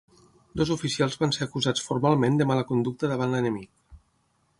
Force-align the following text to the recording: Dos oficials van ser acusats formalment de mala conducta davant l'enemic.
Dos 0.59 0.69
oficials 0.75 1.17
van 1.23 1.33
ser 1.37 1.43
acusats 1.47 1.85
formalment 1.89 2.39
de 2.41 2.47
mala 2.53 2.65
conducta 2.71 3.11
davant 3.13 3.37
l'enemic. 3.37 3.71